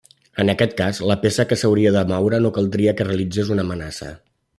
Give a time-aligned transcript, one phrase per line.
[0.43, 4.11] En aquest cas, la peça que s'hauria de moure no caldria que realitzés una amenaça.